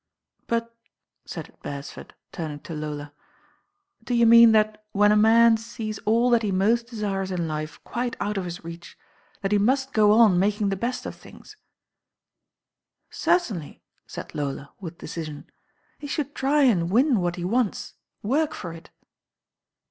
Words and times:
"But," 0.47 0.75
said 1.25 1.55
Beresford, 1.61 2.15
turning 2.31 2.61
to 2.61 2.73
Lola, 2.73 3.13
"do 4.03 4.15
you 4.15 4.25
mean 4.25 4.51
that 4.51 4.83
when 4.93 5.11
a 5.11 5.15
man 5.15 5.57
sees 5.57 5.99
all 6.07 6.31
that 6.31 6.41
he 6.41 6.51
most 6.51 6.87
desires 6.87 7.29
in 7.29 7.47
life 7.47 7.79
quite 7.83 8.15
out 8.19 8.35
of 8.35 8.45
his 8.45 8.63
reach, 8.63 8.97
that 9.43 9.51
he 9.51 9.59
must 9.59 9.93
go 9.93 10.11
on 10.13 10.39
making 10.39 10.69
the 10.69 10.75
best 10.75 11.05
of 11.05 11.13
things?" 11.13 11.55
tso 13.11 13.29
THE 13.29 13.33
RAIN 13.33 13.39
6IRL 13.39 13.41
"Ceitilnly," 13.43 13.79
itid 14.25 14.29
Loli, 14.33 14.69
with 14.79 14.97
decision. 14.97 15.45
"He 15.99 16.07
•hould 16.07 16.33
try 16.33 16.63
and 16.63 16.89
win 16.89 17.19
what 17.21 17.35
he 17.35 17.45
wants, 17.45 17.93
work 18.23 18.55
for 18.55 18.73
it." 18.73 18.89